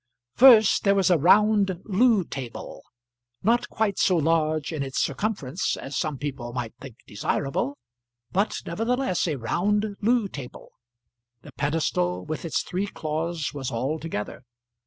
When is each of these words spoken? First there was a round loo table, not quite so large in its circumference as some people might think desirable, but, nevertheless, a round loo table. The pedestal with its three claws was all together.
First 0.33 0.83
there 0.83 0.95
was 0.95 1.11
a 1.11 1.17
round 1.19 1.79
loo 1.85 2.23
table, 2.23 2.81
not 3.43 3.69
quite 3.69 3.99
so 3.99 4.17
large 4.17 4.73
in 4.73 4.81
its 4.81 4.97
circumference 4.99 5.77
as 5.77 5.95
some 5.95 6.17
people 6.17 6.53
might 6.53 6.73
think 6.81 6.95
desirable, 7.05 7.77
but, 8.31 8.63
nevertheless, 8.65 9.27
a 9.27 9.35
round 9.37 9.97
loo 10.01 10.27
table. 10.27 10.71
The 11.43 11.51
pedestal 11.51 12.25
with 12.25 12.45
its 12.45 12.63
three 12.63 12.87
claws 12.87 13.53
was 13.53 13.69
all 13.69 13.99
together. 13.99 14.43